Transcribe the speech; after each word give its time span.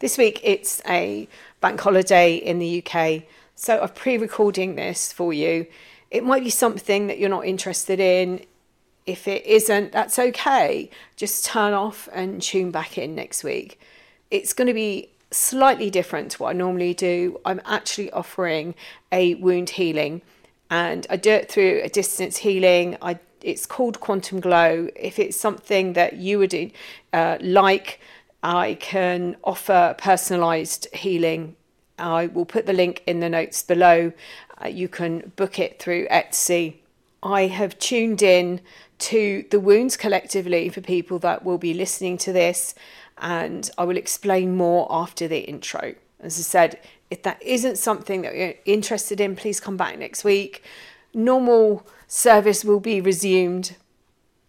This 0.00 0.16
week 0.16 0.40
it's 0.44 0.80
a 0.86 1.26
bank 1.60 1.80
holiday 1.80 2.36
in 2.36 2.60
the 2.60 2.84
UK, 2.84 3.24
so 3.56 3.80
I'm 3.80 3.88
pre 3.88 4.16
recording 4.16 4.76
this 4.76 5.12
for 5.12 5.32
you. 5.32 5.66
It 6.12 6.22
might 6.22 6.44
be 6.44 6.50
something 6.50 7.08
that 7.08 7.18
you're 7.18 7.28
not 7.28 7.46
interested 7.46 7.98
in. 7.98 8.44
If 9.06 9.26
it 9.26 9.44
isn't, 9.44 9.90
that's 9.90 10.16
okay. 10.18 10.88
Just 11.16 11.44
turn 11.44 11.72
off 11.72 12.08
and 12.12 12.40
tune 12.40 12.70
back 12.70 12.96
in 12.96 13.16
next 13.16 13.42
week. 13.42 13.80
It's 14.30 14.52
going 14.52 14.68
to 14.68 14.74
be 14.74 15.10
slightly 15.32 15.90
different 15.90 16.30
to 16.32 16.44
what 16.44 16.50
I 16.50 16.52
normally 16.52 16.94
do. 16.94 17.40
I'm 17.44 17.60
actually 17.64 18.12
offering 18.12 18.76
a 19.10 19.34
wound 19.34 19.70
healing 19.70 20.22
and 20.70 21.08
I 21.10 21.16
do 21.16 21.30
it 21.30 21.50
through 21.50 21.80
a 21.82 21.88
distance 21.88 22.36
healing. 22.36 22.96
I 23.02 23.18
it's 23.42 23.66
called 23.66 24.00
Quantum 24.00 24.40
Glow. 24.40 24.88
If 24.96 25.18
it's 25.18 25.36
something 25.36 25.92
that 25.92 26.14
you 26.16 26.38
would 26.38 26.72
uh, 27.12 27.38
like, 27.40 28.00
I 28.42 28.74
can 28.80 29.36
offer 29.42 29.94
personalized 29.98 30.86
healing. 30.94 31.56
I 31.98 32.26
will 32.26 32.44
put 32.44 32.66
the 32.66 32.72
link 32.72 33.02
in 33.06 33.20
the 33.20 33.28
notes 33.28 33.62
below. 33.62 34.12
Uh, 34.62 34.68
you 34.68 34.88
can 34.88 35.32
book 35.36 35.58
it 35.58 35.80
through 35.80 36.06
Etsy. 36.08 36.76
I 37.22 37.48
have 37.48 37.78
tuned 37.78 38.22
in 38.22 38.60
to 38.98 39.44
the 39.50 39.60
wounds 39.60 39.96
collectively 39.96 40.68
for 40.68 40.80
people 40.80 41.18
that 41.20 41.44
will 41.44 41.58
be 41.58 41.74
listening 41.74 42.18
to 42.18 42.32
this, 42.32 42.74
and 43.18 43.70
I 43.76 43.84
will 43.84 43.96
explain 43.96 44.56
more 44.56 44.86
after 44.90 45.26
the 45.26 45.40
intro. 45.40 45.94
As 46.20 46.38
I 46.38 46.42
said, 46.42 46.80
if 47.10 47.22
that 47.22 47.42
isn't 47.42 47.78
something 47.78 48.22
that 48.22 48.36
you're 48.36 48.54
interested 48.64 49.20
in, 49.20 49.34
please 49.34 49.60
come 49.60 49.76
back 49.76 49.98
next 49.98 50.24
week. 50.24 50.62
Normal 51.14 51.86
service 52.06 52.64
will 52.64 52.80
be 52.80 53.00
resumed. 53.00 53.76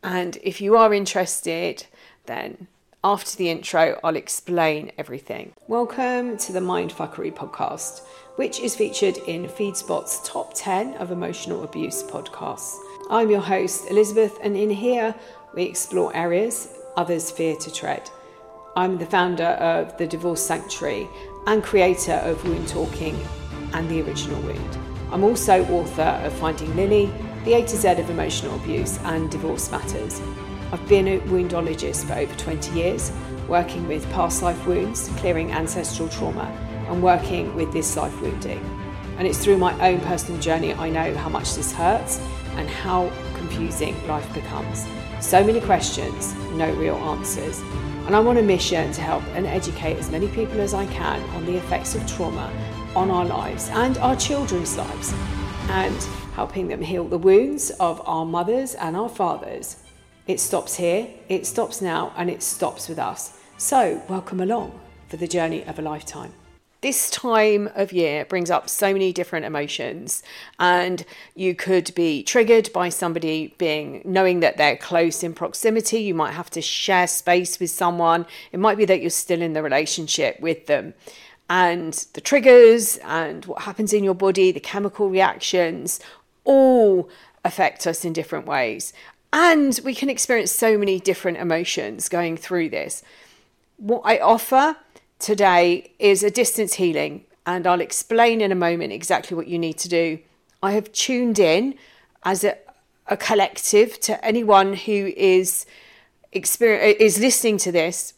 And 0.03 0.37
if 0.43 0.61
you 0.61 0.75
are 0.75 0.93
interested, 0.93 1.85
then 2.25 2.67
after 3.03 3.37
the 3.37 3.49
intro, 3.49 3.97
I'll 4.03 4.17
explain 4.17 4.91
everything. 4.97 5.53
Welcome 5.67 6.37
to 6.37 6.51
the 6.51 6.59
Mindfuckery 6.59 7.33
podcast, 7.33 8.01
which 8.35 8.59
is 8.59 8.75
featured 8.75 9.17
in 9.19 9.45
FeedSpot's 9.45 10.27
top 10.27 10.53
10 10.53 10.95
of 10.95 11.11
emotional 11.11 11.63
abuse 11.63 12.03
podcasts. 12.03 12.77
I'm 13.09 13.29
your 13.29 13.41
host, 13.41 13.89
Elizabeth, 13.89 14.37
and 14.43 14.57
in 14.57 14.69
here 14.69 15.15
we 15.55 15.63
explore 15.63 16.15
areas 16.15 16.75
others 16.97 17.31
fear 17.31 17.55
to 17.55 17.73
tread. 17.73 18.09
I'm 18.75 18.97
the 18.97 19.05
founder 19.05 19.43
of 19.43 19.97
the 19.97 20.07
Divorce 20.07 20.45
Sanctuary 20.45 21.07
and 21.47 21.63
creator 21.63 22.13
of 22.13 22.43
Wound 22.43 22.67
Talking 22.67 23.17
and 23.73 23.89
the 23.89 24.01
Original 24.01 24.41
Wound. 24.41 24.77
I'm 25.11 25.23
also 25.23 25.65
author 25.67 26.01
of 26.01 26.33
Finding 26.33 26.75
Lily 26.75 27.11
the 27.45 27.53
A 27.53 27.61
to 27.65 27.77
Z 27.77 27.87
of 27.91 28.09
emotional 28.09 28.55
abuse 28.57 28.99
and 29.03 29.31
divorce 29.31 29.71
matters. 29.71 30.21
I've 30.71 30.87
been 30.87 31.07
a 31.07 31.19
woundologist 31.21 32.05
for 32.05 32.13
over 32.13 32.35
20 32.35 32.77
years, 32.77 33.11
working 33.47 33.87
with 33.87 34.07
past 34.11 34.43
life 34.43 34.67
wounds, 34.67 35.09
clearing 35.17 35.51
ancestral 35.51 36.07
trauma, 36.09 36.45
and 36.87 37.01
working 37.01 37.55
with 37.55 37.73
this 37.73 37.97
life 37.97 38.21
wounding. 38.21 38.59
And 39.17 39.27
it's 39.27 39.43
through 39.43 39.57
my 39.57 39.73
own 39.85 39.99
personal 40.01 40.39
journey 40.39 40.75
I 40.75 40.89
know 40.89 41.15
how 41.15 41.27
much 41.27 41.55
this 41.55 41.73
hurts 41.73 42.19
and 42.51 42.69
how 42.69 43.09
confusing 43.33 43.95
life 44.07 44.31
becomes. 44.35 44.85
So 45.21 45.43
many 45.43 45.59
questions, 45.59 46.35
no 46.53 46.71
real 46.75 46.97
answers. 46.97 47.59
And 48.05 48.15
I'm 48.15 48.27
on 48.27 48.37
a 48.37 48.43
mission 48.43 48.91
to 48.91 49.01
help 49.01 49.23
and 49.33 49.47
educate 49.47 49.97
as 49.97 50.11
many 50.11 50.27
people 50.27 50.61
as 50.61 50.75
I 50.75 50.85
can 50.85 51.19
on 51.31 51.45
the 51.47 51.57
effects 51.57 51.95
of 51.95 52.05
trauma 52.05 52.51
on 52.95 53.09
our 53.09 53.25
lives 53.25 53.69
and 53.69 53.97
our 53.97 54.15
children's 54.15 54.77
lives. 54.77 55.15
And 55.69 55.97
helping 56.35 56.67
them 56.67 56.81
heal 56.83 57.05
the 57.05 57.17
wounds 57.17 57.71
of 57.71 58.01
our 58.07 58.25
mothers 58.25 58.75
and 58.75 58.95
our 58.95 59.09
fathers. 59.09 59.75
It 60.29 60.39
stops 60.39 60.75
here, 60.75 61.07
it 61.27 61.47
stops 61.47 61.81
now, 61.81 62.13
and 62.15 62.29
it 62.29 62.43
stops 62.43 62.87
with 62.87 62.99
us. 62.99 63.39
So, 63.57 64.03
welcome 64.07 64.39
along 64.39 64.79
for 65.07 65.17
the 65.17 65.27
journey 65.27 65.63
of 65.63 65.79
a 65.79 65.81
lifetime. 65.81 66.33
This 66.81 67.09
time 67.09 67.67
of 67.73 67.91
year 67.91 68.25
brings 68.25 68.51
up 68.51 68.69
so 68.69 68.93
many 68.93 69.11
different 69.11 69.47
emotions, 69.47 70.21
and 70.59 71.03
you 71.33 71.55
could 71.55 71.95
be 71.95 72.21
triggered 72.21 72.71
by 72.71 72.89
somebody 72.89 73.55
being 73.57 74.03
knowing 74.05 74.41
that 74.41 74.57
they're 74.57 74.77
close 74.77 75.23
in 75.23 75.33
proximity. 75.33 76.01
You 76.01 76.13
might 76.13 76.33
have 76.33 76.51
to 76.51 76.61
share 76.61 77.07
space 77.07 77.59
with 77.59 77.71
someone. 77.71 78.27
It 78.51 78.59
might 78.59 78.77
be 78.77 78.85
that 78.85 79.01
you're 79.01 79.09
still 79.09 79.41
in 79.41 79.53
the 79.53 79.63
relationship 79.63 80.39
with 80.39 80.67
them 80.67 80.93
and 81.49 82.05
the 82.13 82.21
triggers 82.21 82.97
and 82.97 83.45
what 83.45 83.63
happens 83.63 83.93
in 83.93 84.03
your 84.03 84.13
body, 84.13 84.51
the 84.51 84.59
chemical 84.59 85.09
reactions, 85.09 85.99
all 86.43 87.09
affect 87.43 87.87
us 87.87 88.05
in 88.05 88.13
different 88.13 88.45
ways. 88.45 88.93
And 89.31 89.79
we 89.83 89.93
can 89.93 90.09
experience 90.09 90.51
so 90.51 90.77
many 90.77 90.99
different 90.99 91.37
emotions 91.37 92.09
going 92.09 92.35
through 92.37 92.69
this. 92.69 93.03
What 93.77 94.01
I 94.03 94.19
offer 94.19 94.75
today 95.19 95.91
is 95.99 96.23
a 96.23 96.31
distance 96.31 96.75
healing, 96.75 97.25
and 97.45 97.67
I'll 97.67 97.81
explain 97.81 98.41
in 98.41 98.51
a 98.51 98.55
moment 98.55 98.91
exactly 98.91 99.37
what 99.37 99.47
you 99.47 99.59
need 99.59 99.77
to 99.79 99.89
do. 99.89 100.19
I 100.63 100.71
have 100.71 100.91
tuned 100.91 101.39
in 101.39 101.75
as 102.23 102.43
a, 102.43 102.57
a 103.07 103.15
collective 103.15 103.99
to 104.01 104.23
anyone 104.25 104.73
who 104.73 105.13
is 105.15 105.65
is 106.31 107.19
listening 107.19 107.57
to 107.57 107.71
this. 107.71 108.13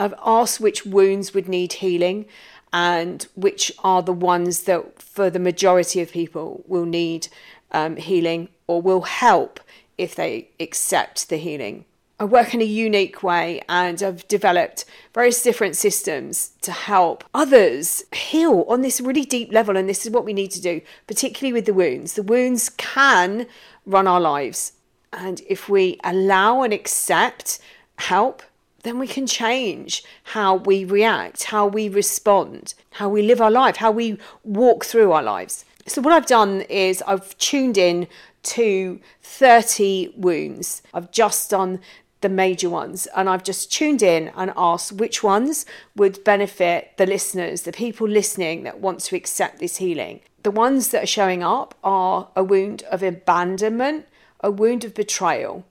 I've 0.00 0.14
asked 0.24 0.60
which 0.60 0.84
wounds 0.84 1.32
would 1.32 1.48
need 1.48 1.74
healing 1.74 2.26
and 2.72 3.24
which 3.36 3.70
are 3.84 4.02
the 4.02 4.12
ones 4.12 4.64
that, 4.64 5.00
for 5.00 5.30
the 5.30 5.38
majority 5.38 6.00
of 6.00 6.10
people, 6.10 6.64
will 6.66 6.86
need 6.86 7.28
um, 7.70 7.94
healing 7.96 8.48
or 8.66 8.82
will 8.82 9.02
help 9.02 9.60
if 9.98 10.14
they 10.14 10.48
accept 10.58 11.28
the 11.28 11.36
healing. 11.36 11.84
I 12.18 12.24
work 12.24 12.54
in 12.54 12.60
a 12.60 12.64
unique 12.64 13.24
way 13.24 13.60
and 13.68 14.00
I've 14.00 14.26
developed 14.28 14.84
various 15.12 15.42
different 15.42 15.74
systems 15.74 16.52
to 16.62 16.70
help 16.70 17.24
others 17.34 18.04
heal 18.14 18.64
on 18.68 18.82
this 18.82 19.00
really 19.00 19.24
deep 19.24 19.52
level. 19.52 19.76
And 19.76 19.88
this 19.88 20.06
is 20.06 20.12
what 20.12 20.24
we 20.24 20.32
need 20.32 20.52
to 20.52 20.60
do, 20.60 20.80
particularly 21.08 21.52
with 21.52 21.66
the 21.66 21.74
wounds. 21.74 22.12
The 22.12 22.22
wounds 22.22 22.68
can 22.68 23.46
run 23.84 24.06
our 24.06 24.20
lives. 24.20 24.74
And 25.12 25.42
if 25.48 25.68
we 25.68 25.98
allow 26.04 26.62
and 26.62 26.72
accept 26.72 27.58
help, 27.96 28.42
then 28.84 28.98
we 28.98 29.08
can 29.08 29.26
change 29.26 30.04
how 30.22 30.54
we 30.54 30.84
react, 30.84 31.44
how 31.44 31.66
we 31.66 31.88
respond, 31.88 32.74
how 32.92 33.08
we 33.08 33.22
live 33.22 33.40
our 33.40 33.50
life, 33.50 33.76
how 33.76 33.90
we 33.90 34.18
walk 34.44 34.84
through 34.84 35.10
our 35.10 35.22
lives. 35.22 35.64
So, 35.86 36.00
what 36.00 36.14
I've 36.14 36.26
done 36.26 36.62
is 36.62 37.02
I've 37.06 37.36
tuned 37.38 37.76
in 37.76 38.08
to 38.44 39.00
30 39.22 40.14
wounds. 40.16 40.82
I've 40.94 41.10
just 41.10 41.50
done 41.50 41.80
the 42.22 42.28
major 42.30 42.70
ones 42.70 43.06
and 43.14 43.28
I've 43.28 43.44
just 43.44 43.70
tuned 43.70 44.02
in 44.02 44.32
and 44.34 44.50
asked 44.56 44.92
which 44.92 45.22
ones 45.22 45.66
would 45.94 46.24
benefit 46.24 46.92
the 46.96 47.04
listeners, 47.04 47.62
the 47.62 47.72
people 47.72 48.08
listening 48.08 48.62
that 48.62 48.80
want 48.80 49.00
to 49.00 49.16
accept 49.16 49.58
this 49.58 49.76
healing. 49.76 50.20
The 50.42 50.50
ones 50.50 50.88
that 50.88 51.02
are 51.02 51.06
showing 51.06 51.42
up 51.42 51.74
are 51.84 52.28
a 52.34 52.42
wound 52.42 52.82
of 52.84 53.02
abandonment, 53.02 54.06
a 54.40 54.50
wound 54.50 54.84
of 54.84 54.94
betrayal, 54.94 55.66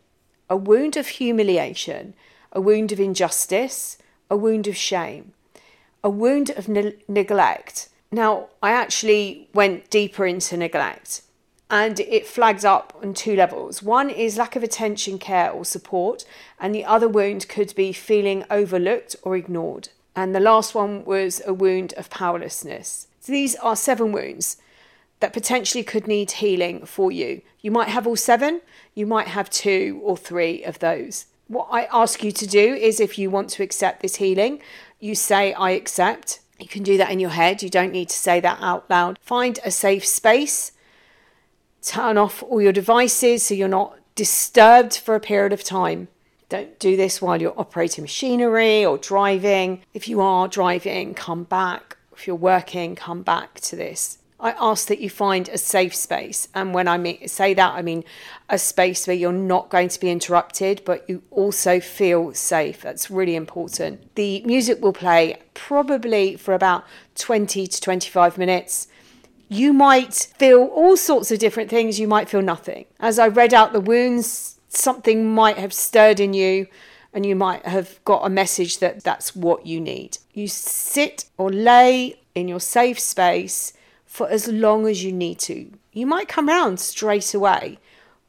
a 0.48 0.56
wound 0.56 0.96
of 0.96 1.08
humiliation, 1.08 2.14
a 2.52 2.62
wound 2.62 2.92
of 2.92 3.00
injustice, 3.00 3.98
a 4.30 4.38
wound 4.38 4.68
of 4.68 4.78
shame, 4.78 5.34
a 6.04 6.10
wound 6.10 6.52
of 6.52 6.68
ne- 6.68 6.98
neglect. 7.08 7.90
Now, 8.14 8.50
I 8.62 8.72
actually 8.74 9.50
went 9.56 9.90
deeper 9.90 10.26
into 10.28 10.56
neglect 10.56 11.24
and 11.72 12.00
it 12.00 12.28
flags 12.28 12.64
up 12.64 12.96
on 13.02 13.16
two 13.16 13.36
levels. 13.36 13.82
One 13.82 14.12
is 14.12 14.38
lack 14.38 14.56
of 14.56 14.62
attention, 14.62 15.18
care, 15.18 15.50
or 15.50 15.66
support, 15.66 16.24
and 16.60 16.76
the 16.76 16.86
other 16.86 17.10
wound 17.10 17.50
could 17.50 17.74
be 17.74 17.92
feeling 17.92 18.46
overlooked 18.52 19.16
or 19.24 19.36
ignored. 19.36 19.90
And 20.16 20.36
the 20.36 20.40
last 20.40 20.76
one 20.76 21.04
was 21.04 21.42
a 21.48 21.56
wound 21.56 21.96
of 21.98 22.12
powerlessness. 22.12 23.08
So 23.20 23.32
these 23.32 23.56
are 23.56 23.76
seven 23.76 24.12
wounds 24.12 24.58
that 25.20 25.34
potentially 25.34 25.84
could 25.84 26.06
need 26.06 26.30
healing 26.34 26.86
for 26.86 27.12
you. 27.12 27.42
You 27.62 27.72
might 27.72 27.88
have 27.88 28.06
all 28.06 28.16
seven, 28.16 28.62
you 28.94 29.08
might 29.08 29.30
have 29.30 29.50
two 29.50 30.00
or 30.04 30.16
three 30.16 30.64
of 30.64 30.78
those 30.78 31.26
what 31.48 31.68
I 31.72 31.88
ask 31.92 32.24
you 32.24 32.32
to 32.32 32.48
do 32.48 32.74
is 32.74 33.00
if 33.00 33.18
you 33.18 33.30
want 33.30 33.50
to 33.52 33.64
accept 33.64 34.02
this 34.02 34.16
healing, 34.16 34.62
you 35.00 35.16
say, 35.16 35.54
I 35.54 35.72
accept. 35.72 36.40
You 36.64 36.70
can 36.70 36.84
do 36.84 36.96
that 36.96 37.12
in 37.12 37.20
your 37.20 37.32
head. 37.32 37.62
You 37.62 37.70
don't 37.70 37.92
need 37.92 38.08
to 38.08 38.16
say 38.16 38.40
that 38.40 38.58
out 38.62 38.90
loud. 38.90 39.20
Find 39.22 39.60
a 39.66 39.70
safe 39.70 40.06
space. 40.06 40.72
Turn 41.82 42.18
off 42.18 42.42
all 42.42 42.62
your 42.62 42.72
devices 42.72 43.44
so 43.44 43.54
you're 43.54 43.68
not 43.68 43.98
disturbed 44.16 44.96
for 44.96 45.14
a 45.14 45.20
period 45.20 45.52
of 45.52 45.62
time. 45.62 46.08
Don't 46.48 46.80
do 46.80 46.96
this 46.96 47.22
while 47.22 47.42
you're 47.42 47.60
operating 47.60 48.04
machinery 48.04 48.86
or 48.86 48.98
driving. 48.98 49.84
If 49.94 50.08
you 50.08 50.22
are 50.22 50.48
driving, 50.48 51.16
come 51.16 51.44
back. 51.44 51.98
If 52.16 52.28
you're 52.28 52.36
working, 52.38 52.96
come 52.96 53.24
back 53.24 53.60
to 53.60 53.76
this. 53.76 54.20
I 54.44 54.52
ask 54.60 54.90
that 54.90 55.00
you 55.00 55.10
find 55.10 55.48
a 55.48 55.58
safe 55.58 55.96
space. 55.96 56.50
And 56.54 56.74
when 56.74 56.90
I 56.90 56.98
mean, 56.98 57.26
say 57.30 57.54
that, 57.54 57.76
I 57.76 57.82
mean 57.82 58.04
a 58.50 58.60
space 58.60 59.08
where 59.08 59.16
you're 59.16 59.32
not 59.32 59.70
going 59.70 59.88
to 59.88 60.00
be 60.00 60.12
interrupted, 60.12 60.82
but 60.84 61.10
you 61.10 61.24
also 61.32 61.80
feel 61.80 62.34
safe. 62.34 62.82
That's 62.82 63.10
really 63.10 63.38
important. 63.38 64.14
The 64.16 64.42
music 64.42 64.82
will 64.82 64.92
play 64.92 65.38
probably 65.54 66.36
for 66.36 66.54
about 66.54 66.84
20 67.16 67.68
to 67.68 67.82
25 67.82 68.38
minutes. 68.38 68.90
You 69.48 69.72
might 69.72 70.14
feel 70.38 70.66
all 70.66 70.98
sorts 70.98 71.32
of 71.32 71.40
different 71.40 71.70
things, 71.70 71.98
you 71.98 72.10
might 72.10 72.28
feel 72.28 72.42
nothing. 72.42 72.86
As 73.00 73.20
I 73.20 73.30
read 73.30 73.54
out 73.54 73.72
the 73.72 73.80
wounds, 73.80 74.60
something 74.68 75.34
might 75.34 75.58
have 75.58 75.72
stirred 75.72 76.20
in 76.20 76.34
you 76.34 76.68
and 77.14 77.26
you 77.26 77.36
might 77.36 77.66
have 77.66 78.04
got 78.04 78.26
a 78.26 78.30
message 78.30 78.80
that 78.80 79.06
that's 79.06 79.38
what 79.38 79.66
you 79.66 79.80
need. 79.80 80.18
You 80.34 80.50
sit 80.50 81.26
or 81.38 81.50
lay 81.50 82.20
in 82.36 82.50
your 82.50 82.60
safe 82.60 83.00
space 83.00 83.72
for 84.14 84.30
as 84.30 84.48
long 84.48 84.88
as 84.88 85.04
you 85.04 85.12
need 85.12 85.40
to. 85.40 85.72
You 85.92 86.06
might 86.06 86.28
come 86.28 86.48
round 86.48 86.80
straight 86.80 87.34
away. 87.34 87.80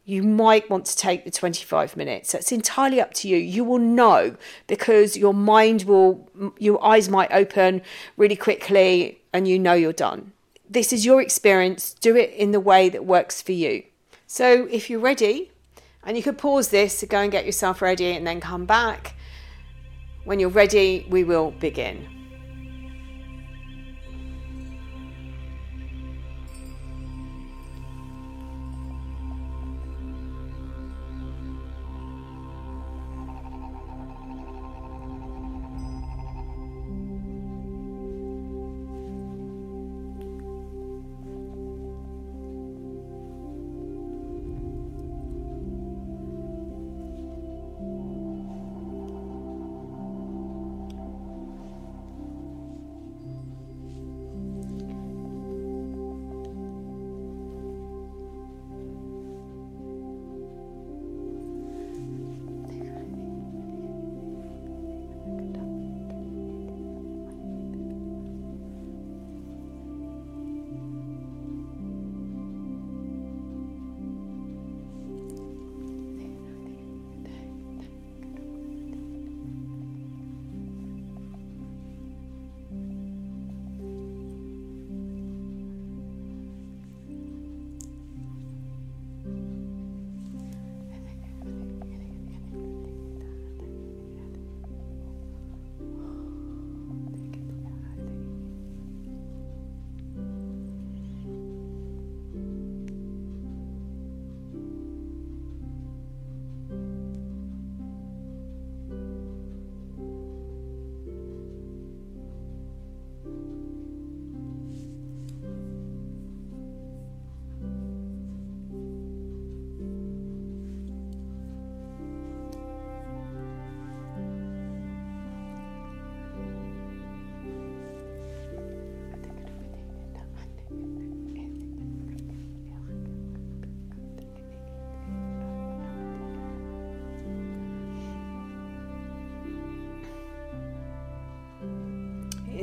You 0.06 0.22
might 0.22 0.70
want 0.70 0.86
to 0.86 0.96
take 0.96 1.26
the 1.26 1.30
25 1.30 1.94
minutes. 1.94 2.32
That's 2.32 2.52
entirely 2.52 3.02
up 3.02 3.12
to 3.16 3.28
you. 3.28 3.36
You 3.36 3.64
will 3.64 3.78
know 3.78 4.36
because 4.66 5.14
your 5.14 5.34
mind 5.34 5.82
will, 5.82 6.26
your 6.58 6.82
eyes 6.82 7.10
might 7.10 7.30
open 7.32 7.82
really 8.16 8.34
quickly 8.34 9.20
and 9.34 9.46
you 9.46 9.58
know 9.58 9.74
you're 9.74 9.92
done. 9.92 10.32
This 10.70 10.90
is 10.90 11.04
your 11.04 11.20
experience. 11.20 11.92
Do 11.92 12.16
it 12.16 12.30
in 12.30 12.52
the 12.52 12.60
way 12.60 12.88
that 12.88 13.04
works 13.04 13.42
for 13.42 13.52
you. 13.52 13.82
So 14.26 14.66
if 14.70 14.88
you're 14.88 15.00
ready, 15.00 15.50
and 16.02 16.16
you 16.16 16.22
could 16.22 16.38
pause 16.38 16.68
this 16.68 16.98
to 17.00 17.06
go 17.06 17.18
and 17.18 17.30
get 17.30 17.44
yourself 17.44 17.82
ready 17.82 18.12
and 18.12 18.26
then 18.26 18.40
come 18.40 18.64
back. 18.64 19.16
When 20.24 20.40
you're 20.40 20.48
ready, 20.48 21.06
we 21.10 21.24
will 21.24 21.50
begin. 21.50 22.23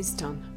Is 0.01 0.09
done. 0.15 0.50